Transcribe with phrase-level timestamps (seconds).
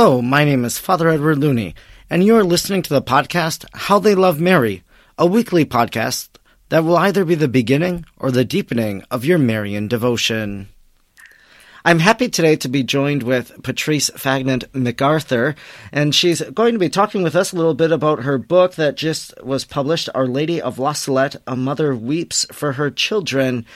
[0.00, 1.74] Hello, my name is Father Edward Looney,
[2.08, 4.84] and you are listening to the podcast How They Love Mary,
[5.18, 6.28] a weekly podcast
[6.68, 10.68] that will either be the beginning or the deepening of your Marian devotion.
[11.84, 15.56] I'm happy today to be joined with Patrice Fagnant MacArthur,
[15.90, 18.96] and she's going to be talking with us a little bit about her book that
[18.96, 23.66] just was published, Our Lady of La Salette, A Mother Weeps for Her Children.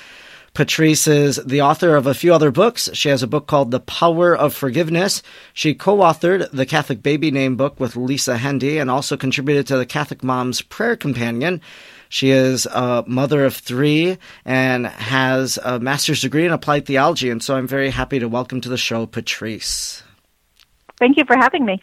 [0.54, 2.90] Patrice is the author of a few other books.
[2.92, 5.22] She has a book called The Power of Forgiveness.
[5.54, 9.86] She co-authored the Catholic Baby Name book with Lisa Hendey and also contributed to the
[9.86, 11.62] Catholic Mom's Prayer Companion.
[12.10, 17.30] She is a mother of three and has a master's degree in applied theology.
[17.30, 20.02] And so I'm very happy to welcome to the show Patrice.
[20.98, 21.82] Thank you for having me.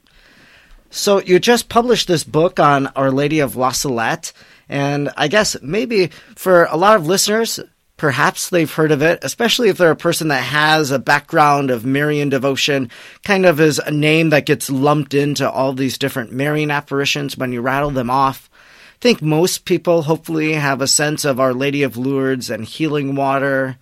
[0.91, 4.31] So you just published this book on Our Lady of La Salette.
[4.69, 7.59] And I guess maybe for a lot of listeners,
[7.99, 11.85] Perhaps they've heard of it, especially if they're a person that has a background of
[11.85, 12.89] Marian devotion,
[13.25, 17.51] kind of is a name that gets lumped into all these different Marian apparitions when
[17.51, 18.49] you rattle them off.
[18.53, 23.15] I think most people hopefully have a sense of Our Lady of Lourdes and healing
[23.15, 23.77] water.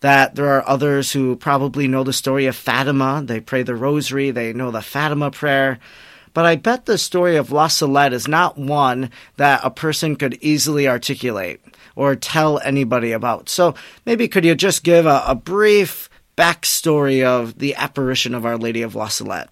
[0.00, 3.20] That there are others who probably know the story of Fatima.
[3.22, 5.78] They pray the rosary, they know the Fatima prayer.
[6.32, 10.38] But I bet the story of La Salette is not one that a person could
[10.40, 11.60] easily articulate
[11.98, 13.48] or tell anybody about.
[13.48, 13.74] So
[14.06, 18.82] maybe could you just give a, a brief backstory of the apparition of Our Lady
[18.82, 19.50] of La Salette?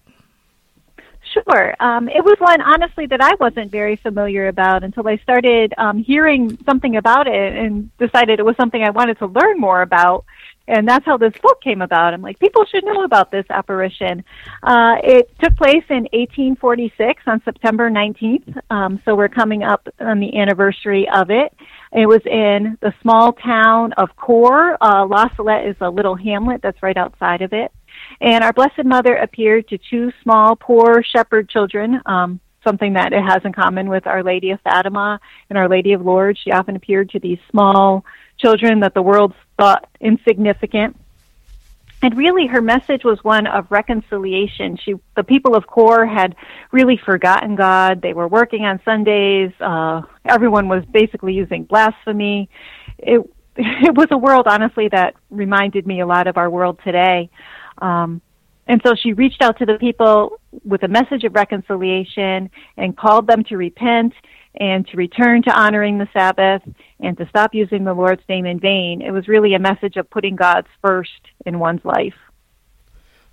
[1.33, 1.75] Sure.
[1.81, 5.97] Um, it was one, honestly, that I wasn't very familiar about until I started um,
[6.01, 10.23] hearing something about it and decided it was something I wanted to learn more about.
[10.67, 12.13] And that's how this book came about.
[12.13, 14.23] I'm like, people should know about this apparition.
[14.61, 18.59] Uh, it took place in 1846 on September 19th.
[18.69, 21.53] Um, so we're coming up on the anniversary of it.
[21.93, 24.77] It was in the small town of Corps.
[24.81, 27.71] Uh, La Salette is a little hamlet that's right outside of it.
[28.19, 33.21] And our Blessed Mother appeared to two small, poor shepherd children, um, something that it
[33.21, 36.39] has in common with Our Lady of Fatima and Our Lady of Lourdes.
[36.43, 38.03] She often appeared to these small
[38.37, 40.95] children that the world thought insignificant.
[42.01, 44.77] And really, her message was one of reconciliation.
[44.77, 46.35] She, the people of Corps had
[46.71, 48.01] really forgotten God.
[48.03, 49.51] They were working on Sundays.
[49.59, 52.49] Uh, everyone was basically using blasphemy.
[52.99, 53.19] It,
[53.55, 57.31] it was a world, honestly, that reminded me a lot of our world today.
[57.79, 58.21] Um,
[58.67, 63.25] and so she reached out to the people with a message of reconciliation and called
[63.25, 64.13] them to repent
[64.59, 66.61] and to return to honoring the Sabbath
[66.99, 69.01] and to stop using the Lord's name in vain.
[69.01, 72.15] It was really a message of putting God's first in one's life.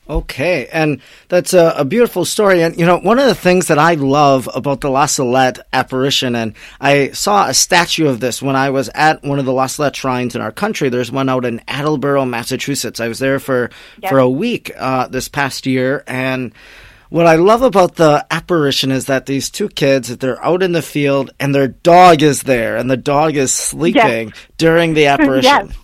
[0.08, 2.62] Okay, and that's a, a, beautiful story.
[2.62, 6.36] And, you know, one of the things that I love about the La Salette apparition,
[6.36, 9.66] and I saw a statue of this when I was at one of the La
[9.66, 10.90] Salette shrines in our country.
[10.90, 13.00] There's one out in Attleboro, Massachusetts.
[13.00, 13.70] I was there for,
[14.02, 14.10] yes.
[14.10, 16.52] for a week uh, this past year, and
[17.14, 20.82] what I love about the apparition is that these two kids, they're out in the
[20.82, 24.36] field and their dog is there and the dog is sleeping yes.
[24.58, 25.68] during the apparition.
[25.68, 25.76] yes.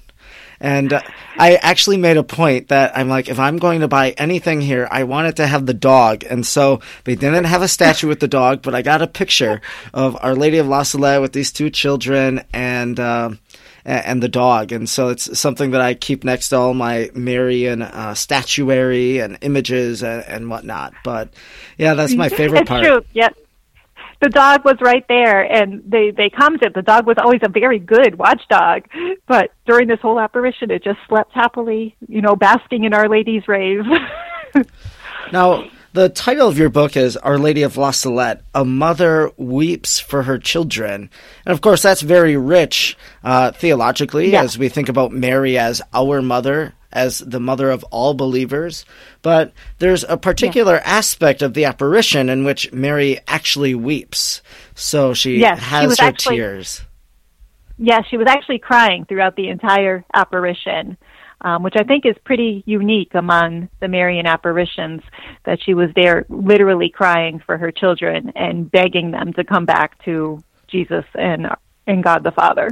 [0.58, 1.00] And uh,
[1.38, 4.88] I actually made a point that I'm like, if I'm going to buy anything here,
[4.90, 6.24] I want it to have the dog.
[6.28, 9.60] And so they didn't have a statue with the dog, but I got a picture
[9.94, 13.30] of Our Lady of La Salette with these two children and, uh,
[13.84, 14.72] and the dog.
[14.72, 19.38] And so it's something that I keep next to all my Marian uh, statuary and
[19.40, 20.94] images and, and, whatnot.
[21.04, 21.32] But
[21.78, 22.84] yeah, that's my favorite it's part.
[22.84, 23.04] True.
[23.12, 23.36] Yep.
[24.20, 27.78] The dog was right there, and they they commented the dog was always a very
[27.78, 28.82] good watchdog,
[29.26, 33.48] but during this whole apparition, it just slept happily, you know, basking in Our Lady's
[33.48, 33.82] rays.
[35.32, 39.98] now, the title of your book is Our Lady of La Salette, A Mother Weeps
[39.98, 41.10] for Her Children.
[41.44, 44.42] And of course, that's very rich uh, theologically yeah.
[44.42, 48.84] as we think about Mary as our mother, as the mother of all believers.
[49.22, 50.82] But there's a particular yeah.
[50.84, 54.42] aspect of the apparition in which Mary actually weeps.
[54.74, 56.82] So she yes, has she her actually, tears.
[57.78, 60.96] Yes, she was actually crying throughout the entire apparition
[61.42, 65.02] um, which I think is pretty unique among the Marian apparitions,
[65.44, 70.02] that she was there literally crying for her children and begging them to come back
[70.04, 71.48] to Jesus and,
[71.86, 72.70] and God the Father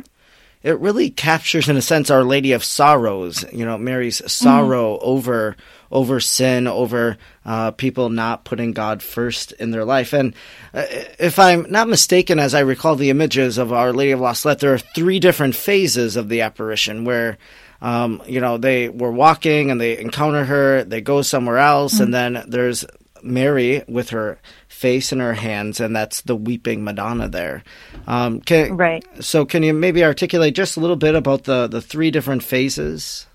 [0.62, 5.08] it really captures in a sense our lady of sorrows you know mary's sorrow mm-hmm.
[5.08, 5.56] over
[5.90, 10.34] over sin over uh, people not putting god first in their life and
[10.74, 10.84] uh,
[11.18, 14.60] if i'm not mistaken as i recall the images of our lady of la salette
[14.60, 17.38] there are three different phases of the apparition where
[17.80, 22.04] um, you know, they were walking and they encounter her, they go somewhere else, mm-hmm.
[22.04, 22.84] and then there's
[23.22, 24.38] Mary with her
[24.68, 27.62] face in her hands, and that's the weeping Madonna there.
[28.06, 29.04] Um, can, right.
[29.20, 33.26] So, can you maybe articulate just a little bit about the, the three different phases?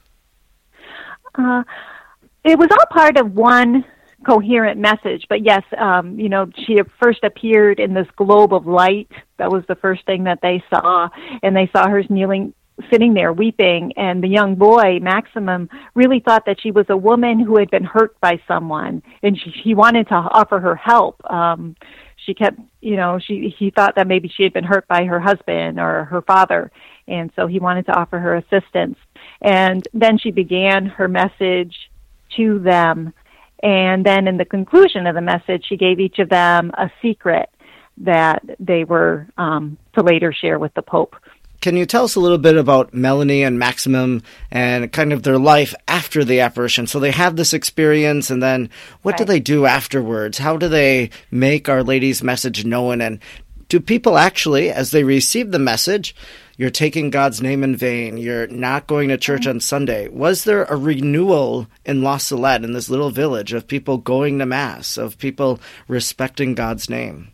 [1.36, 1.64] Uh,
[2.44, 3.86] it was all part of one
[4.26, 5.26] coherent message.
[5.30, 9.10] But yes, um, you know, she first appeared in this globe of light.
[9.38, 11.10] That was the first thing that they saw,
[11.42, 12.54] and they saw her kneeling
[12.92, 17.40] sitting there weeping and the young boy Maximin really thought that she was a woman
[17.40, 21.76] who had been hurt by someone and she, he wanted to offer her help um
[22.26, 25.20] she kept you know she he thought that maybe she had been hurt by her
[25.20, 26.72] husband or her father
[27.08, 28.98] and so he wanted to offer her assistance
[29.42, 31.92] and then she began her message
[32.36, 33.14] to them
[33.64, 37.50] and then in the conclusion of the message, she gave each of them a secret
[37.98, 41.16] that they were um, to later share with the Pope.
[41.64, 44.22] Can you tell us a little bit about Melanie and Maximin
[44.52, 46.88] and kind of their life after the apparition?
[46.88, 48.70] So they have this experience, and then
[49.02, 49.20] what right.
[49.20, 50.40] do they do afterwards?
[50.40, 53.00] How do they make Our Lady's message known?
[53.00, 53.20] And
[53.70, 56.14] do people actually, as they receive the message,
[56.58, 58.18] you're taking God's name in vain.
[58.18, 60.10] You're not going to church on Sunday.
[60.10, 64.46] Was there a renewal in La Salette, in this little village, of people going to
[64.46, 67.30] Mass, of people respecting God's name?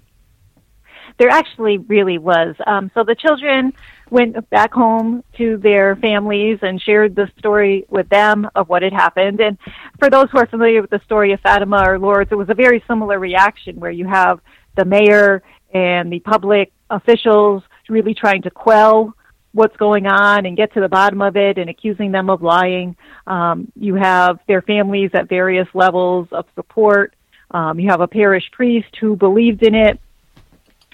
[1.17, 2.55] There actually really was.
[2.65, 3.73] Um, so the children
[4.11, 8.93] went back home to their families and shared the story with them of what had
[8.93, 9.39] happened.
[9.39, 9.57] And
[9.99, 12.53] for those who are familiar with the story of Fatima or Lourdes, it was a
[12.53, 14.39] very similar reaction where you have
[14.75, 19.15] the mayor and the public officials really trying to quell
[19.51, 22.95] what's going on and get to the bottom of it and accusing them of lying.
[23.25, 27.15] Um, you have their families at various levels of support.
[27.51, 29.99] Um, you have a parish priest who believed in it.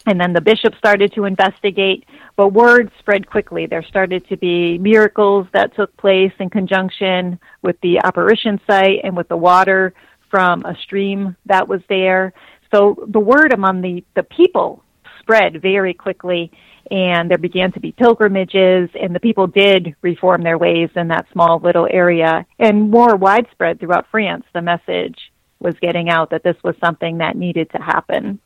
[0.07, 2.05] And then the bishop started to investigate,
[2.35, 3.65] but word spread quickly.
[3.65, 9.17] There started to be miracles that took place in conjunction with the apparition site and
[9.17, 9.93] with the water
[10.29, 12.33] from a stream that was there.
[12.73, 14.83] So the word among the, the people
[15.19, 16.51] spread very quickly
[16.91, 21.25] and there began to be pilgrimages and the people did reform their ways in that
[21.31, 26.57] small little area and more widespread throughout France the message was getting out that this
[26.63, 28.39] was something that needed to happen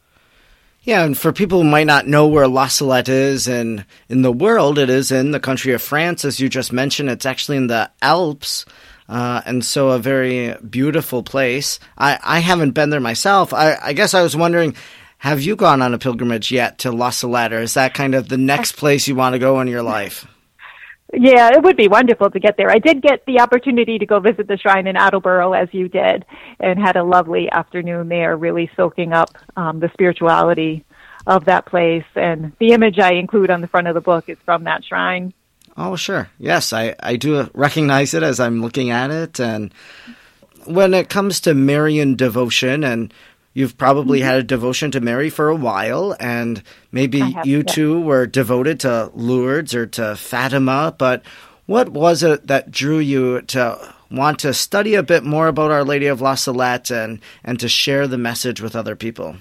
[0.90, 4.32] yeah, and for people who might not know where La Salette is in, in the
[4.32, 7.12] world, it is in the country of France, as you just mentioned.
[7.12, 8.66] It's actually in the Alps,
[9.08, 11.80] uh, and so a very beautiful place.
[11.96, 13.54] I, I haven't been there myself.
[13.54, 14.76] I, I guess I was wondering
[15.20, 18.28] have you gone on a pilgrimage yet to La Salette, or is that kind of
[18.28, 20.26] the next place you want to go in your life?
[21.12, 22.70] Yeah, it would be wonderful to get there.
[22.70, 26.24] I did get the opportunity to go visit the shrine in Attleboro, as you did,
[26.60, 30.86] and had a lovely afternoon there, really soaking up um, the spirituality
[31.26, 32.06] of that place.
[32.16, 35.34] And the image I include on the front of the book is from that shrine.
[35.76, 36.30] Oh, sure.
[36.38, 39.40] Yes, I, I do recognize it as I'm looking at it.
[39.40, 39.74] And
[40.66, 43.12] when it comes to Marian devotion and
[43.54, 44.28] You've probably mm-hmm.
[44.28, 46.62] had a devotion to Mary for a while, and
[46.92, 47.64] maybe have, you yeah.
[47.64, 50.94] too were devoted to Lourdes or to Fatima.
[50.98, 51.24] But
[51.66, 55.84] what was it that drew you to want to study a bit more about Our
[55.84, 59.36] Lady of La Salette and, and to share the message with other people?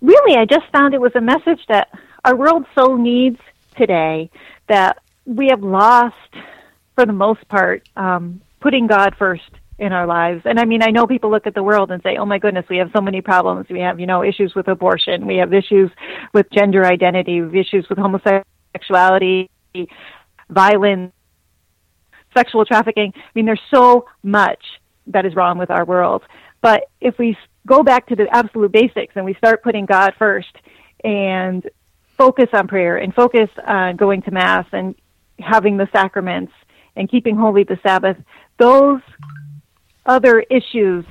[0.00, 1.88] Really, I just found it was a message that
[2.24, 3.40] our world so needs
[3.76, 4.30] today
[4.68, 6.14] that we have lost,
[6.94, 10.42] for the most part, um, putting God first in our lives.
[10.44, 12.64] And I mean, I know people look at the world and say, "Oh my goodness,
[12.68, 13.66] we have so many problems.
[13.68, 15.26] We have, you know, issues with abortion.
[15.26, 15.90] We have issues
[16.32, 17.40] with gender identity.
[17.40, 19.50] We have issues with homosexuality,
[20.48, 21.12] violence,
[22.34, 23.12] sexual trafficking.
[23.14, 24.62] I mean, there's so much
[25.08, 26.22] that is wrong with our world.
[26.62, 30.56] But if we go back to the absolute basics and we start putting God first
[31.04, 31.68] and
[32.16, 34.94] focus on prayer and focus on going to mass and
[35.38, 36.52] having the sacraments
[36.96, 38.16] and keeping holy the Sabbath,
[38.58, 39.00] those
[40.06, 41.04] other issues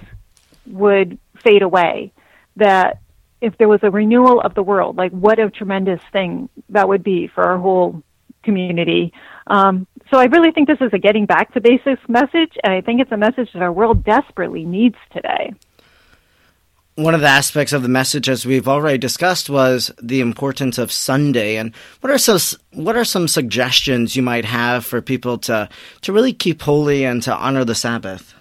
[0.65, 2.11] would fade away.
[2.55, 3.01] That
[3.41, 7.03] if there was a renewal of the world, like what a tremendous thing that would
[7.03, 8.01] be for our whole
[8.43, 9.13] community.
[9.47, 12.81] Um, so I really think this is a getting back to basics message, and I
[12.81, 15.53] think it's a message that our world desperately needs today.
[16.95, 20.93] One of the aspects of the message, as we've already discussed, was the importance of
[20.93, 21.57] Sunday.
[21.57, 22.39] And what are some
[22.71, 25.67] what are some suggestions you might have for people to
[26.01, 28.33] to really keep holy and to honor the Sabbath?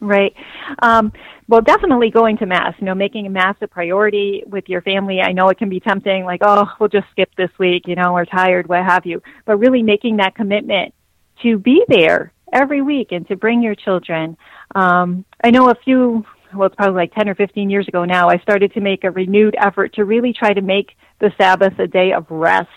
[0.00, 0.34] Right.
[0.82, 1.12] Um,
[1.46, 2.74] well, definitely going to mass.
[2.78, 5.20] You know, making mass a priority with your family.
[5.20, 7.84] I know it can be tempting, like, oh, we'll just skip this week.
[7.86, 9.22] You know, we're tired, what have you.
[9.44, 10.94] But really making that commitment
[11.42, 14.36] to be there every week and to bring your children.
[14.74, 16.24] Um, I know a few.
[16.54, 19.10] Well, it's probably like 10 or 15 years ago now, I started to make a
[19.12, 22.68] renewed effort to really try to make the Sabbath a day of rest,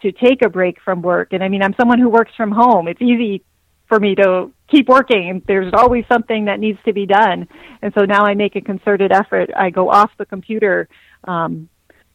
[0.00, 1.32] to take a break from work.
[1.32, 2.88] And I mean, I'm someone who works from home.
[2.88, 3.44] It's easy
[3.90, 5.42] for me to keep working.
[5.46, 7.48] There's always something that needs to be done.
[7.82, 9.50] And so now I make a concerted effort.
[9.54, 10.88] I go off the computer
[11.24, 11.68] um,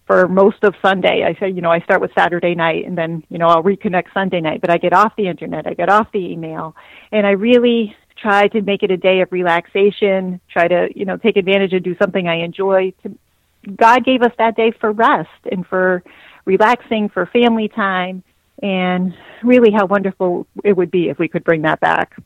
[0.08, 1.26] for most of Sunday.
[1.26, 4.14] I say, you know, I start with Saturday night and then, you know, I'll reconnect
[4.14, 6.76] Sunday night, but I get off the internet, I get off the email,
[7.12, 11.18] and I really try to make it a day of relaxation, try to, you know,
[11.18, 12.94] take advantage and do something I enjoy.
[13.76, 16.04] God gave us that day for rest and for
[16.46, 18.24] relaxing, for family time,
[18.62, 22.18] and really how wonderful it would be if we could bring that back.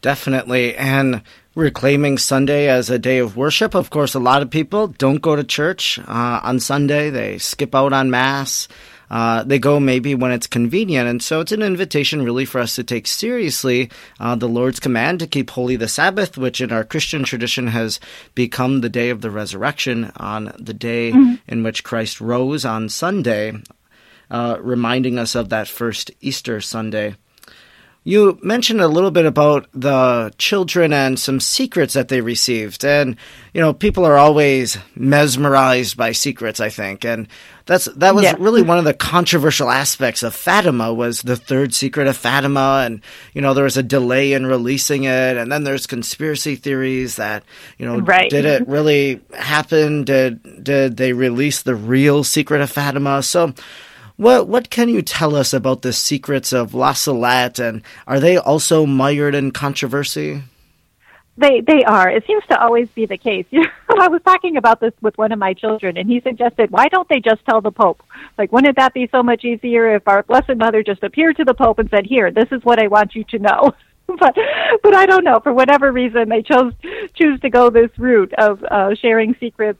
[0.00, 0.76] Definitely.
[0.76, 1.22] And
[1.54, 3.74] reclaiming Sunday as a day of worship.
[3.74, 7.74] Of course, a lot of people don't go to church uh, on Sunday, they skip
[7.74, 8.68] out on Mass.
[9.10, 11.08] Uh, they go maybe when it's convenient.
[11.08, 15.20] And so it's an invitation really for us to take seriously uh, the Lord's command
[15.20, 18.00] to keep holy the Sabbath, which in our Christian tradition has
[18.34, 21.34] become the day of the resurrection on the day mm-hmm.
[21.46, 23.52] in which Christ rose on Sunday,
[24.34, 27.14] uh, reminding us of that first Easter Sunday.
[28.02, 32.84] You mentioned a little bit about the children and some secrets that they received.
[32.84, 33.16] And,
[33.54, 37.04] you know, people are always mesmerized by secrets, I think.
[37.04, 37.28] And
[37.64, 38.34] that's, that was yeah.
[38.38, 42.82] really one of the controversial aspects of Fatima was the third secret of Fatima.
[42.84, 43.02] And,
[43.34, 45.36] you know, there was a delay in releasing it.
[45.38, 47.44] And then there's conspiracy theories that,
[47.78, 48.28] you know, right.
[48.28, 50.04] did it really happen?
[50.04, 53.22] Did, did they release the real secret of Fatima?
[53.22, 53.54] So,
[54.16, 58.36] what what can you tell us about the secrets of La Salette, and are they
[58.36, 60.42] also mired in controversy?
[61.36, 62.08] They they are.
[62.08, 63.46] It seems to always be the case.
[63.86, 66.70] You know, I was talking about this with one of my children, and he suggested,
[66.70, 68.02] "Why don't they just tell the Pope?
[68.38, 71.54] Like, wouldn't that be so much easier if our Blessed Mother just appeared to the
[71.54, 73.74] Pope and said, "Here, this is what I want you to know."
[74.06, 74.36] but
[74.82, 75.40] but I don't know.
[75.42, 76.72] For whatever reason, they chose
[77.14, 79.78] choose to go this route of uh, sharing secrets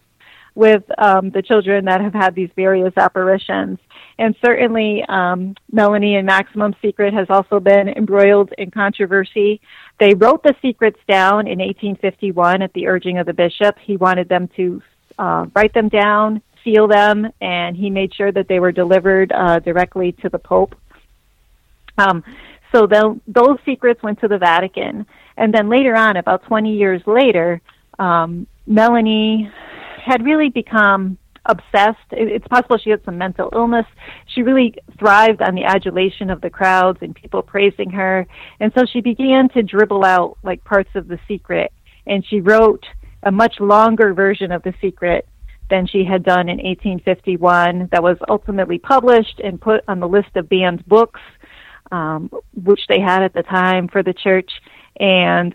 [0.55, 3.79] with um, the children that have had these various apparitions.
[4.19, 9.61] And certainly, um, Melanie and Maximin Secret has also been embroiled in controversy.
[9.99, 13.77] They wrote the secrets down in 1851 at the urging of the bishop.
[13.81, 14.83] He wanted them to
[15.19, 19.59] uh, write them down, seal them, and he made sure that they were delivered uh,
[19.59, 20.77] directly to the Pope.
[21.99, 22.23] Um,
[22.73, 25.07] so those secrets went to the Vatican.
[25.37, 27.61] And then later on, about 20 years later,
[27.99, 29.51] um, Melanie
[30.05, 31.99] had really become obsessed.
[32.11, 33.87] It's possible she had some mental illness.
[34.27, 38.27] She really thrived on the adulation of the crowds and people praising her.
[38.61, 41.73] And so she began to dribble out like parts of the secret.
[42.07, 42.85] And she wrote
[43.23, 45.27] a much longer version of the secret
[45.71, 50.37] than she had done in 1851 that was ultimately published and put on the list
[50.37, 51.21] of banned books,
[51.91, 54.51] um, which they had at the time for the church.
[55.01, 55.55] And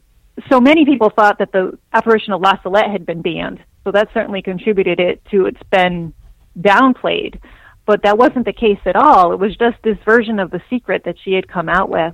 [0.50, 4.10] so many people thought that the apparition of La Salette had been banned so that
[4.14, 6.14] certainly contributed it to it's been
[6.60, 7.40] downplayed.
[7.88, 9.34] But that wasn't the case at all.
[9.34, 12.14] It was just this version of the secret that she had come out with.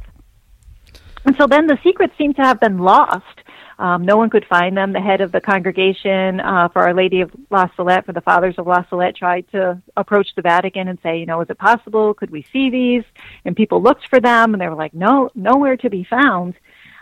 [1.25, 3.41] And so then the secrets seem to have been lost.
[3.77, 4.94] Um, no one could find them.
[4.94, 8.55] The head of the congregation uh, for Our Lady of La Salette, for the Fathers
[8.58, 12.13] of La Salette, tried to approach the Vatican and say, you know, is it possible?
[12.13, 13.03] Could we see these?
[13.44, 16.53] And people looked for them, and they were like, no, nowhere to be found.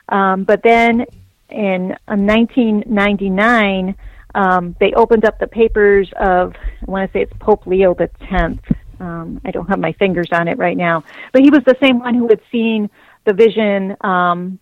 [0.09, 1.05] Um, but then
[1.51, 3.93] in 1999, uh,
[4.35, 8.09] um, they opened up the papers of, I want to say it's Pope Leo the
[8.29, 8.61] Tenth.
[8.99, 11.99] Um, I don't have my fingers on it right now, but he was the same
[11.99, 12.89] one who had seen
[13.25, 14.59] the vision um,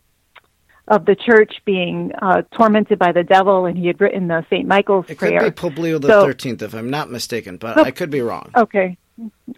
[0.88, 4.68] of the church being uh, tormented by the devil, and he had written the Saint
[4.68, 5.38] Michael's it prayer.
[5.38, 7.92] It could be Pope Leo the Thirteenth, so, if I'm not mistaken, but oh, I
[7.92, 8.52] could be wrong.
[8.56, 8.98] Okay,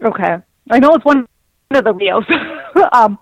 [0.01, 0.37] okay.
[0.69, 1.27] I know it's one
[1.71, 2.25] of the Leos.
[2.91, 3.17] um,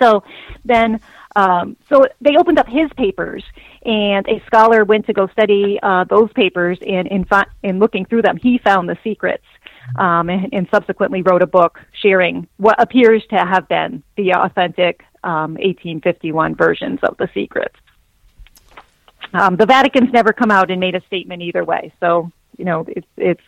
[0.00, 0.22] so
[0.64, 1.00] then
[1.36, 3.44] um, so they opened up his papers,
[3.84, 6.78] and a scholar went to go study uh, those papers.
[6.84, 9.44] And in, fi- in looking through them, he found the secrets,
[9.98, 15.04] um, and, and, subsequently wrote a book sharing what appears to have been the authentic
[15.22, 17.76] um, 1851 versions of the secrets.
[19.34, 22.86] Um, the Vatican's never come out and made a statement either way, so you know
[22.88, 23.42] it's it's.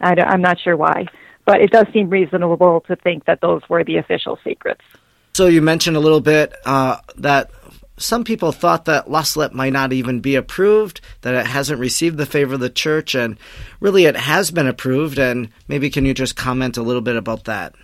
[0.00, 1.06] I am not sure why,
[1.46, 4.82] but it does seem reasonable to think that those were the official secrets.
[5.34, 7.50] So you mentioned a little bit uh, that
[7.96, 12.26] some people thought that Salette might not even be approved, that it hasn't received the
[12.26, 13.36] favor of the church, and
[13.80, 15.18] really it has been approved.
[15.18, 17.74] And maybe can you just comment a little bit about that?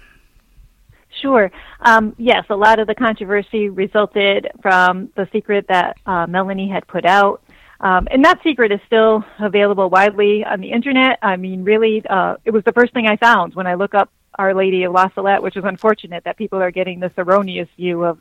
[1.21, 1.50] Sure.
[1.80, 6.87] Um, yes, a lot of the controversy resulted from the secret that uh, Melanie had
[6.87, 7.42] put out.
[7.80, 11.19] Um, and that secret is still available widely on the internet.
[11.21, 14.11] I mean, really, uh, it was the first thing I found when I look up
[14.38, 18.04] our Lady of La Salette, which is unfortunate that people are getting this erroneous view
[18.04, 18.18] of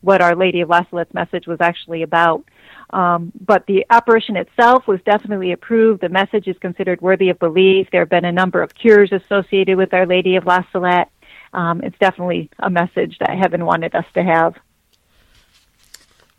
[0.00, 2.44] what Our Lady of La Salette's message was actually about.
[2.90, 6.00] Um, but the apparition itself was definitely approved.
[6.00, 7.88] The message is considered worthy of belief.
[7.90, 11.10] There have been a number of cures associated with Our Lady of La Salette.
[11.54, 14.56] Um, it's definitely a message that heaven wanted us to have.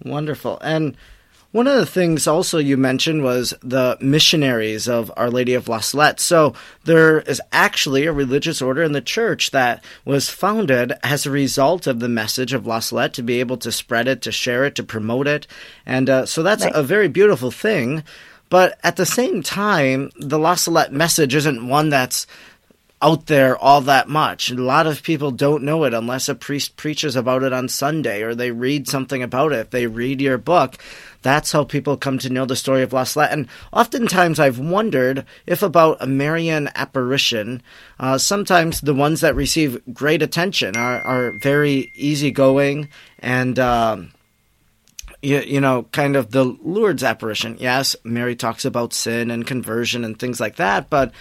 [0.03, 0.59] Wonderful.
[0.61, 0.97] And
[1.53, 5.81] One of the things also you mentioned was the missionaries of Our Lady of La
[5.81, 6.19] Salette.
[6.19, 11.31] So there is actually a religious order in the church that was founded as a
[11.31, 14.65] result of the message of La Salette to be able to spread it, to share
[14.65, 15.45] it, to promote it.
[15.85, 16.73] And uh, so that's right.
[16.73, 18.03] a very beautiful thing.
[18.49, 22.25] But at the same time, the La Salette message isn't one that's
[23.03, 24.49] out there all that much.
[24.49, 28.23] A lot of people don't know it unless a priest preaches about it on Sunday
[28.23, 29.59] or they read something about it.
[29.59, 30.77] If they read your book,
[31.23, 33.31] that's how people come to know the story of La Salette.
[33.31, 37.63] And oftentimes I've wondered if about a Marian apparition,
[37.99, 42.89] uh, sometimes the ones that receive great attention are, are very easygoing
[43.19, 43.57] and.
[43.57, 44.11] Um,
[45.21, 47.55] you, you know, kind of the Lourdes apparition.
[47.57, 51.13] Yes, Mary talks about sin and conversion and things like that, but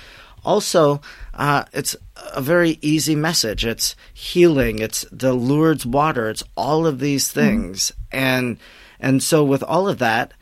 [0.45, 1.01] also,
[1.35, 1.95] uh, it's
[2.35, 3.65] a very easy message.
[3.65, 4.81] It's healing.
[4.81, 6.29] It's the Lourdes water.
[6.31, 7.41] It's all of these mm-hmm.
[7.41, 8.19] things, mm.
[8.19, 8.59] and
[9.03, 10.33] and so with all of that,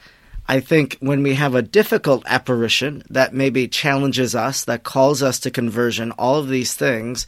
[0.47, 5.41] I think when we have a difficult apparition that maybe challenges us, that calls us
[5.41, 7.27] to conversion, all of these things,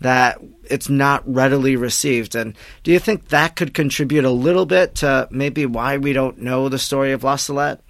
[0.00, 2.34] that it's not readily received.
[2.34, 6.38] And do you think that could contribute a little bit to maybe why we don't
[6.38, 7.80] know the story of La Salette?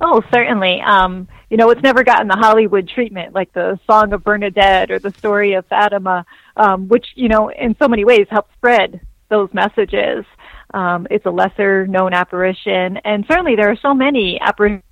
[0.00, 0.80] Oh, certainly.
[0.80, 4.98] Um, you know, it's never gotten the Hollywood treatment like the Song of Bernadette or
[4.98, 9.48] the story of Fatima, um, which, you know, in so many ways help spread those
[9.54, 10.24] messages.
[10.74, 14.82] Um, it's a lesser known apparition, and certainly there are so many apparitions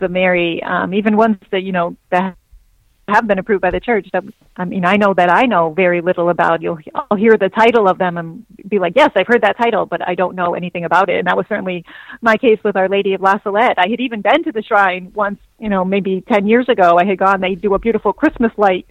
[0.00, 2.36] of Mary, um, even ones that, you know, that
[3.08, 4.22] have been approved by the church that
[4.56, 6.60] I mean I know that I know very little about.
[6.60, 9.86] You'll I'll hear the title of them and be like, yes, I've heard that title,
[9.86, 11.18] but I don't know anything about it.
[11.18, 11.84] And that was certainly
[12.20, 13.78] my case with Our Lady of La Salette.
[13.78, 16.98] I had even been to the shrine once, you know, maybe ten years ago.
[16.98, 17.40] I had gone.
[17.40, 18.86] They do a beautiful Christmas light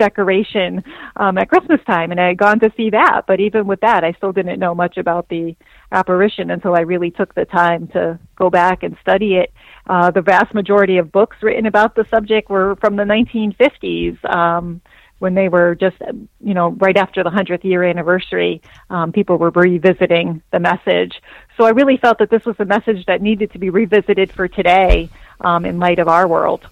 [0.00, 0.82] decoration
[1.14, 3.22] um, at Christmas time, and I had gone to see that.
[3.28, 5.54] But even with that, I still didn't know much about the
[5.92, 9.52] apparition until I really took the time to go back and study it.
[9.86, 14.18] Uh, the vast majority of books written about the subject were from the 1950s.
[14.24, 14.80] Um,
[15.20, 15.96] when they were just,
[16.42, 21.20] you know, right after the 100th year anniversary, um, people were revisiting the message.
[21.58, 24.48] So I really felt that this was a message that needed to be revisited for
[24.48, 25.10] today
[25.42, 26.66] um, in light of our world.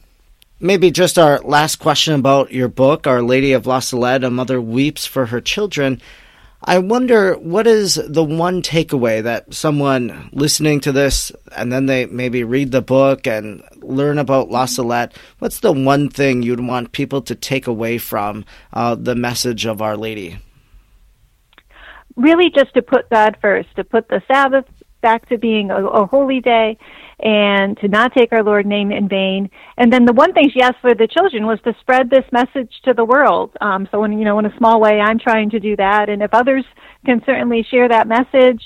[0.61, 4.61] Maybe just our last question about your book, Our Lady of La Salette, A Mother
[4.61, 6.03] Weeps for Her Children.
[6.65, 12.07] I wonder what is the one takeaway that someone listening to this and then they
[12.07, 16.91] maybe read the book and learn about La Salette, what's the one thing you'd want
[16.91, 20.41] people to take away from uh, the message of Our Lady?
[22.17, 24.65] Really, just to put God first, to put the Sabbath
[25.03, 26.77] back to being a, a holy day
[27.21, 29.51] and to not take our Lord's name in vain.
[29.77, 32.73] And then the one thing she asked for the children was to spread this message
[32.85, 33.57] to the world.
[33.61, 36.09] Um, so, in, you know, in a small way, I'm trying to do that.
[36.09, 36.65] And if others
[37.05, 38.63] can certainly share that message,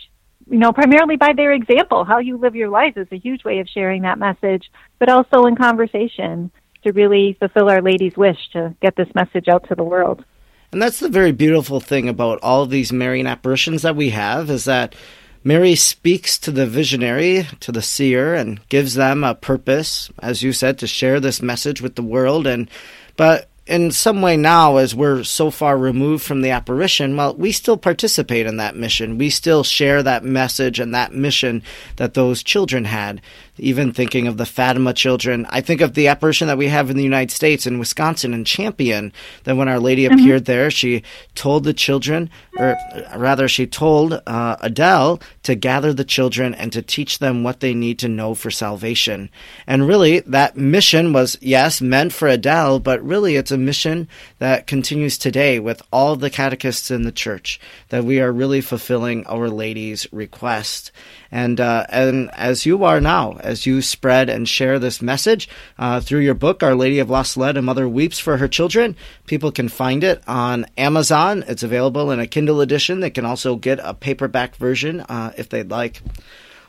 [0.50, 3.60] you know, primarily by their example, how you live your life is a huge way
[3.60, 6.50] of sharing that message, but also in conversation
[6.84, 10.24] to really fulfill Our Lady's wish to get this message out to the world.
[10.72, 14.64] And that's the very beautiful thing about all these Marian apparitions that we have is
[14.64, 14.94] that
[15.44, 20.52] Mary speaks to the visionary, to the seer, and gives them a purpose, as you
[20.52, 22.46] said, to share this message with the world.
[22.46, 22.70] And
[23.16, 27.52] but in some way now, as we're so far removed from the apparition, well, we
[27.52, 29.18] still participate in that mission.
[29.18, 31.62] We still share that message and that mission
[31.96, 33.20] that those children had
[33.58, 35.46] even thinking of the Fatima children.
[35.50, 38.46] I think of the apparition that we have in the United States in Wisconsin and
[38.46, 39.12] Champion,
[39.44, 40.14] that when Our Lady mm-hmm.
[40.14, 41.02] appeared there, she
[41.34, 42.76] told the children, or
[43.16, 47.74] rather, she told uh, Adele to gather the children and to teach them what they
[47.74, 49.28] need to know for salvation.
[49.66, 54.66] And really, that mission was, yes, meant for Adele, but really it's a mission that
[54.66, 57.60] continues today with all the catechists in the church,
[57.90, 60.90] that we are really fulfilling Our Lady's request.
[61.30, 66.00] And uh, and as you are now, as you spread and share this message uh,
[66.00, 69.52] through your book, Our Lady of La Salette, A Mother Weeps for Her Children, people
[69.52, 71.44] can find it on Amazon.
[71.46, 73.00] It's available in a Kindle edition.
[73.00, 76.02] They can also get a paperback version uh, if they'd like.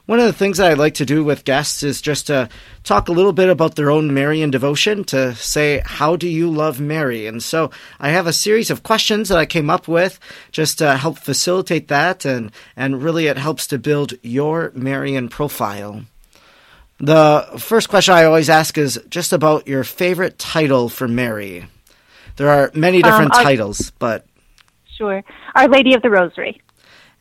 [0.05, 2.49] One of the things that I like to do with guests is just to
[2.83, 6.81] talk a little bit about their own Marian devotion, to say, How do you love
[6.81, 7.25] Mary?
[7.25, 10.19] And so I have a series of questions that I came up with
[10.51, 16.03] just to help facilitate that, and, and really it helps to build your Marian profile.
[17.03, 21.67] The first question I always ask is just about your favorite title for Mary.
[22.37, 24.25] There are many different um, titles, but.
[24.85, 25.21] Sure.
[25.53, 26.61] Our Lady of the Rosary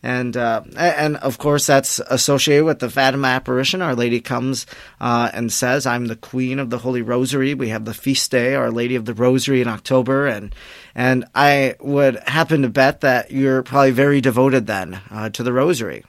[0.02, 3.82] and uh, and of course that's associated with the Fatima apparition.
[3.82, 4.66] Our Lady comes
[5.00, 8.54] uh, and says, "I'm the Queen of the Holy Rosary." We have the feast day,
[8.54, 10.54] Our Lady of the Rosary, in October, and
[10.94, 15.52] and I would happen to bet that you're probably very devoted then uh, to the
[15.52, 16.04] Rosary.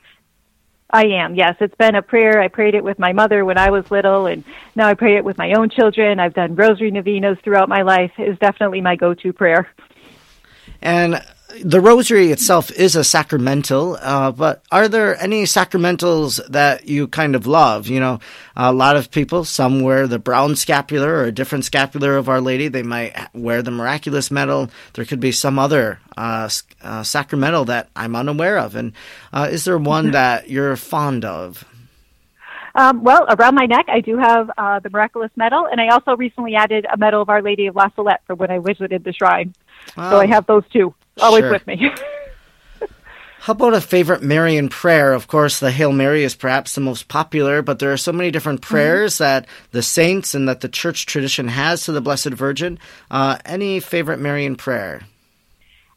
[0.93, 1.55] I am, yes.
[1.59, 2.39] It's been a prayer.
[2.39, 4.43] I prayed it with my mother when I was little, and
[4.75, 6.19] now I pray it with my own children.
[6.19, 8.11] I've done rosary novenas throughout my life.
[8.19, 9.67] It's definitely my go to prayer.
[10.83, 11.19] And
[11.61, 17.35] the rosary itself is a sacramental, uh, but are there any sacramentals that you kind
[17.35, 17.87] of love?
[17.87, 18.19] You know,
[18.55, 22.41] a lot of people, some wear the brown scapular or a different scapular of Our
[22.41, 22.67] Lady.
[22.67, 24.69] They might wear the miraculous medal.
[24.93, 26.49] There could be some other uh,
[26.81, 28.75] uh, sacramental that I'm unaware of.
[28.75, 28.93] And
[29.31, 31.65] uh, is there one that you're fond of?
[32.75, 36.17] Um, well, around my neck, I do have uh, the miraculous medal, and I also
[36.17, 39.13] recently added a medal of Our Lady of La Salette for when I visited the
[39.13, 39.53] shrine.
[39.95, 40.09] Oh.
[40.09, 41.51] So I have those two always sure.
[41.51, 41.89] with me.
[43.43, 45.11] How about a favorite Marian prayer?
[45.11, 48.31] Of course, the Hail Mary is perhaps the most popular, but there are so many
[48.31, 48.73] different mm-hmm.
[48.73, 49.23] prayers mm-hmm.
[49.23, 52.79] that the saints and that the church tradition has to the Blessed Virgin.
[53.11, 55.01] Uh, any favorite Marian prayer?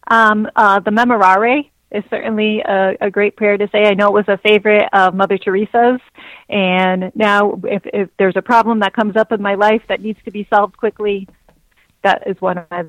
[0.08, 3.84] Um, uh, the Memorare is certainly a, a, great prayer to say.
[3.84, 6.00] I know it was a favorite of Mother Teresa's,
[6.48, 10.18] and now if, if there's a problem that comes up in my life that needs
[10.24, 11.28] to be solved quickly,
[12.02, 12.86] that is one of my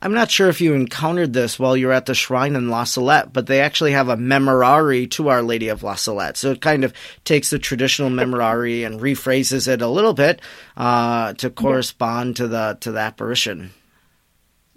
[0.00, 3.32] I'm not sure if you encountered this while you're at the shrine in La Salette,
[3.32, 6.36] but they actually have a memorare to Our Lady of La Salette.
[6.36, 6.92] So it kind of
[7.24, 10.40] takes the traditional memorare and rephrases it a little bit
[10.76, 13.72] uh, to correspond to the to the apparition.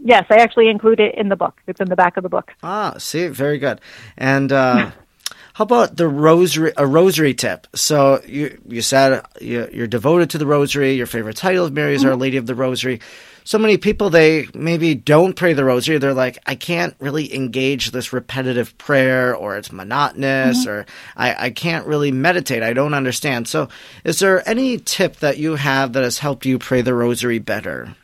[0.03, 1.62] Yes, I actually include it in the book.
[1.67, 2.53] It's in the back of the book.
[2.63, 3.79] Ah, see, very good.
[4.17, 4.89] And uh,
[5.53, 6.73] how about the rosary?
[6.77, 7.67] A rosary tip.
[7.75, 10.93] So you you said you're devoted to the rosary.
[10.93, 12.11] Your favorite title of Mary is mm-hmm.
[12.11, 12.99] Our Lady of the Rosary
[13.43, 17.91] so many people they maybe don't pray the rosary they're like i can't really engage
[17.91, 20.69] this repetitive prayer or it's monotonous mm-hmm.
[20.69, 20.85] or
[21.15, 23.69] I, I can't really meditate i don't understand so
[24.03, 27.95] is there any tip that you have that has helped you pray the rosary better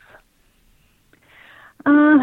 [1.85, 2.17] uh,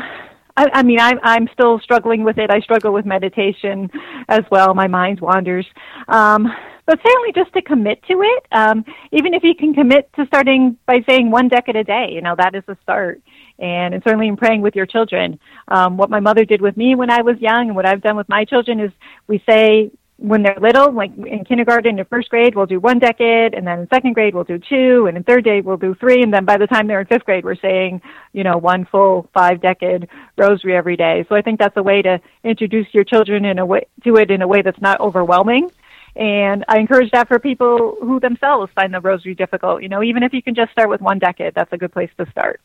[0.57, 2.51] I, I mean, I'm I'm still struggling with it.
[2.51, 3.91] I struggle with meditation
[4.29, 4.75] as well.
[4.75, 5.67] My mind wanders.
[6.09, 6.47] Um,
[6.87, 8.47] but certainly just to commit to it.
[8.53, 12.21] Um, even if you can commit to starting by saying one decade a day, you
[12.21, 13.23] know, that is a start.
[13.59, 15.39] And, and certainly in praying with your children.
[15.69, 18.17] Um, what my mother did with me when I was young and what I've done
[18.17, 18.91] with my children is
[19.29, 23.53] we say when they're little, like in kindergarten and first grade, we'll do one decade,
[23.53, 26.23] and then in second grade, we'll do two, and in third grade, we'll do three,
[26.23, 28.01] and then by the time they're in fifth grade, we're saying,
[28.33, 31.25] you know, one full five decade rosary every day.
[31.29, 34.31] So I think that's a way to introduce your children in a way to it
[34.31, 35.71] in a way that's not overwhelming.
[36.17, 39.83] And I encourage that for people who themselves find the rosary difficult.
[39.83, 42.11] You know, even if you can just start with one decade, that's a good place
[42.19, 42.61] to start.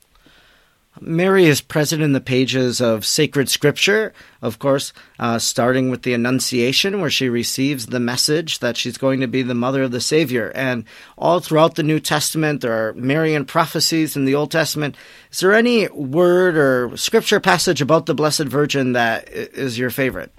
[1.01, 6.13] Mary is present in the pages of sacred scripture, of course, uh, starting with the
[6.13, 10.01] Annunciation, where she receives the message that she's going to be the mother of the
[10.01, 10.51] Savior.
[10.55, 10.83] And
[11.17, 14.95] all throughout the New Testament, there are Marian prophecies in the Old Testament.
[15.31, 20.31] Is there any word or scripture passage about the Blessed Virgin that is your favorite?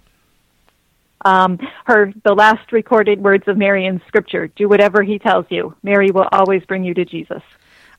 [1.24, 5.74] um, her the last recorded words of Mary in Scripture: "Do whatever He tells you.
[5.82, 7.42] Mary will always bring you to Jesus."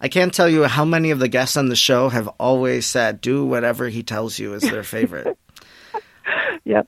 [0.02, 3.22] I can't tell you how many of the guests on the show have always said,
[3.22, 5.38] "Do whatever He tells you" is their favorite.
[6.64, 6.88] yep.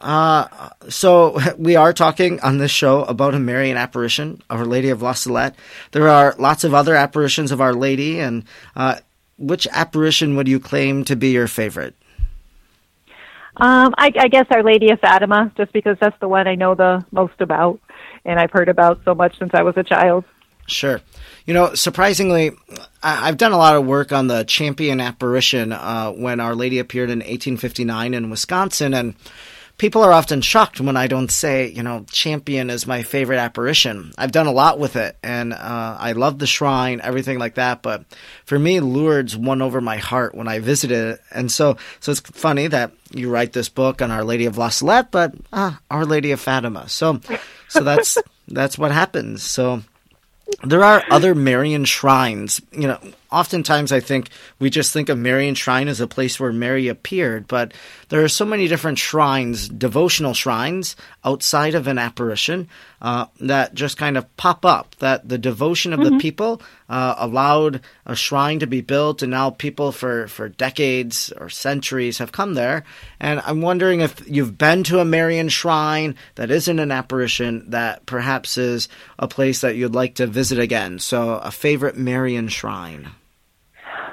[0.00, 5.02] Uh, so we are talking on this show about a Marian apparition, Our Lady of
[5.02, 5.54] La Salette.
[5.92, 8.44] There are lots of other apparitions of Our Lady, and
[8.74, 8.96] uh,
[9.38, 11.94] which apparition would you claim to be your favorite?
[13.56, 16.74] Um, I, I guess Our Lady of Fatima, just because that's the one I know
[16.74, 17.80] the most about,
[18.24, 20.24] and I've heard about so much since I was a child.
[20.68, 21.00] Sure.
[21.46, 22.52] You know, surprisingly,
[23.02, 27.10] I've done a lot of work on the champion apparition uh, when Our Lady appeared
[27.10, 29.14] in 1859 in Wisconsin, and
[29.78, 34.12] people are often shocked when I don't say, you know, Champion is my favorite apparition.
[34.18, 37.80] I've done a lot with it, and uh, I love the shrine, everything like that.
[37.80, 38.04] But
[38.44, 42.20] for me, Lourdes won over my heart when I visited it, and so so it's
[42.20, 46.04] funny that you write this book on Our Lady of La Salette, but ah, Our
[46.04, 46.88] Lady of Fatima.
[46.88, 47.20] So
[47.68, 49.42] so that's that's what happens.
[49.42, 49.82] So
[50.64, 52.60] there are other Marian shrines.
[52.72, 56.52] You know, oftentimes I think we just think of Marian shrine as a place where
[56.52, 57.72] Mary appeared, but
[58.08, 62.68] there are so many different shrines, devotional shrines outside of an apparition
[63.00, 64.96] uh, that just kind of pop up.
[64.96, 66.16] That the devotion of mm-hmm.
[66.16, 71.32] the people uh, allowed a shrine to be built, and now people for, for decades
[71.36, 72.84] or centuries have come there.
[73.20, 78.06] And I'm wondering if you've been to a Marian shrine that isn't an apparition that
[78.06, 78.88] perhaps is
[79.18, 80.98] a place that you'd like to visit again.
[80.98, 83.10] So, a favorite Marian shrine.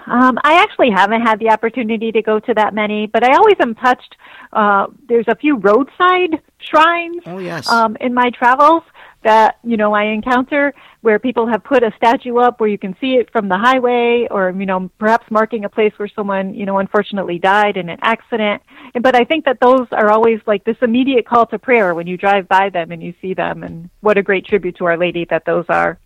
[0.07, 3.55] Um, I actually haven't had the opportunity to go to that many, but I always
[3.59, 4.15] am touched.
[4.53, 7.69] Uh, there's a few roadside shrines Oh, yes.
[7.69, 8.83] um, in my travels
[9.23, 12.95] that you know I encounter where people have put a statue up where you can
[13.01, 16.65] see it from the highway, or you know perhaps marking a place where someone you
[16.67, 18.61] know unfortunately died in an accident.
[19.01, 22.17] But I think that those are always like this immediate call to prayer when you
[22.17, 25.25] drive by them and you see them, and what a great tribute to Our Lady
[25.31, 25.97] that those are.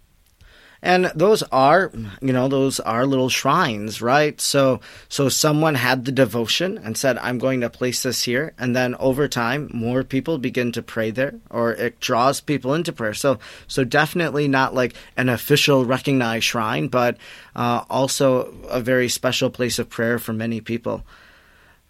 [0.81, 4.39] And those are, you know, those are little shrines, right?
[4.39, 8.73] So, so someone had the devotion and said, "I'm going to place this here," and
[8.73, 13.13] then over time, more people begin to pray there, or it draws people into prayer.
[13.13, 17.17] So, so definitely not like an official recognized shrine, but
[17.55, 21.03] uh, also a very special place of prayer for many people.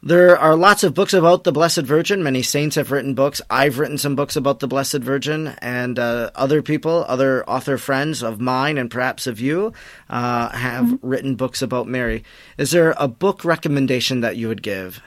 [0.02, 2.24] There are lots of books about the Blessed Virgin.
[2.24, 3.42] Many saints have written books.
[3.50, 8.24] I've written some books about the Blessed Virgin, and uh, other people, other author friends
[8.24, 9.74] of mine, and perhaps of you,
[10.10, 12.24] uh, have written books about Mary.
[12.58, 15.02] Is there a book recommendation that you would give?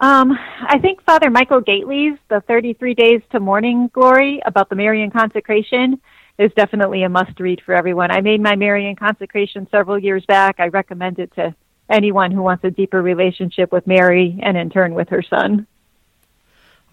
[0.00, 5.10] Um, I think Father Michael Gaitley's The 33 Days to Morning Glory about the Marian
[5.10, 6.00] consecration
[6.38, 8.10] is definitely a must read for everyone.
[8.10, 10.56] I made my Marian consecration several years back.
[10.58, 11.54] I recommend it to
[11.90, 15.66] anyone who wants a deeper relationship with Mary and in turn with her son.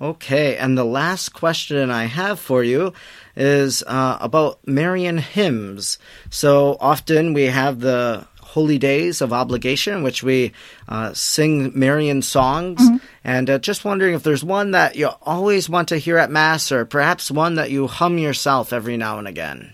[0.01, 2.93] Okay, and the last question I have for you
[3.37, 5.99] is uh, about Marian hymns.
[6.29, 10.51] So often we have the holy days of obligation, which we
[10.87, 12.81] uh, sing Marian songs,
[13.23, 16.71] and uh, just wondering if there's one that you always want to hear at Mass,
[16.71, 19.73] or perhaps one that you hum yourself every now and again.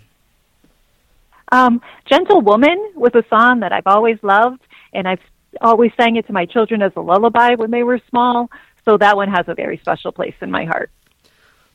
[1.52, 4.62] Um, Gentle Woman was a song that I've always loved,
[4.93, 5.19] and I've
[5.62, 8.49] always sang it to my children as a lullaby when they were small.
[8.86, 10.89] So that one has a very special place in my heart.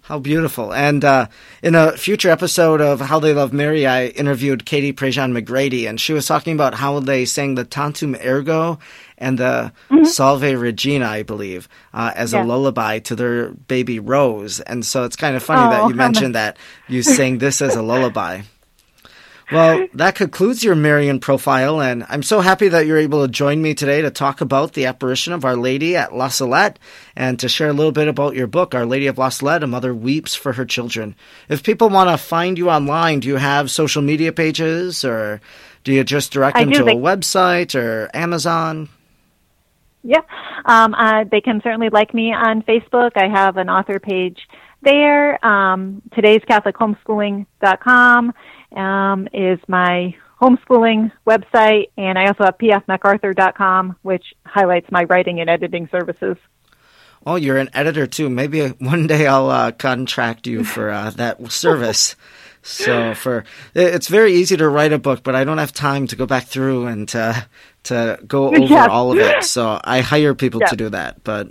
[0.03, 0.73] How beautiful.
[0.73, 1.27] And uh,
[1.65, 6.01] in a future episode of How They Love Mary, I interviewed Katie Prejean McGrady, and
[6.01, 8.79] she was talking about how they sang the Tantum Ergo
[9.19, 9.73] and the
[10.05, 12.45] Salve Regina, I believe, uh, as Yeah.
[12.45, 14.61] a lullaby to their baby Rose.
[14.61, 17.75] And so it's kind of funny Oh, that you mentioned that you sang this as
[17.75, 18.43] a lullaby.
[19.53, 23.63] Well, that concludes your Marian profile, and I'm so happy that you're able to join
[23.63, 26.81] me today to talk about the apparition of Our Lady at La Salette
[27.15, 29.69] and to share a little bit about your book, Our Lady of La Salette, A
[29.69, 31.15] Mother Weeps for Her Children.
[31.49, 35.41] If people want to find you online, do you have social media pages or
[35.85, 38.89] do you just direct them to They- a website or Amazon?
[40.03, 40.23] Yeah,
[40.65, 43.13] um, uh, they can certainly like me on Facebook.
[43.17, 44.49] I have an author page
[44.83, 45.45] there.
[45.45, 48.33] Um, today's Catholic Homeschooling.com
[48.75, 55.49] um, is my homeschooling website, and I also have pfmacarthur.com, which highlights my writing and
[55.49, 56.37] editing services.
[57.25, 58.29] Oh, you're an editor too.
[58.31, 62.17] Maybe one day I'll uh, contract you for uh, that service.
[62.63, 66.17] So for it's very easy to write a book, but I don't have time to
[66.17, 67.47] go back through and to
[67.85, 69.45] to go over all of it.
[69.45, 70.67] So I hire people Yeah.
[70.69, 71.23] to do that.
[71.23, 71.49] But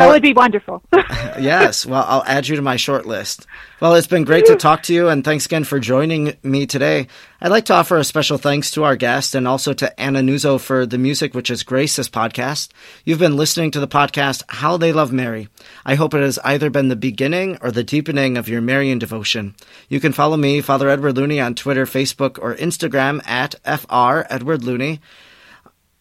[0.00, 0.82] well, would be wonderful.
[0.92, 1.86] yes.
[1.86, 3.46] Well, I'll add you to my short list.
[3.80, 7.06] Well, it's been great to talk to you, and thanks again for joining me today.
[7.40, 10.58] I'd like to offer a special thanks to our guest and also to Anna Nuzzo
[10.58, 12.70] for the music which has graced this podcast.
[13.04, 15.48] You've been listening to the podcast How They Love Mary.
[15.84, 19.54] I hope it has either been the beginning or the deepening of your Marian devotion.
[19.88, 24.64] You can follow me, Father Edward Looney, on Twitter, Facebook, or Instagram at FR Edward
[24.64, 25.00] Looney.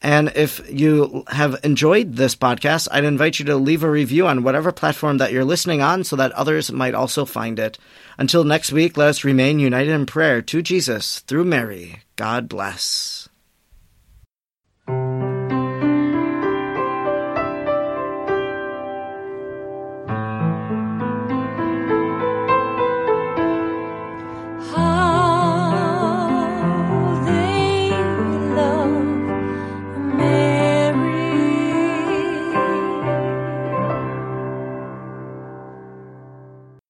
[0.03, 4.43] And if you have enjoyed this podcast, I'd invite you to leave a review on
[4.43, 7.79] whatever platform that you're listening on so that others might also find it.
[8.17, 12.01] Until next week, let us remain united in prayer to Jesus through Mary.
[12.17, 13.29] God bless.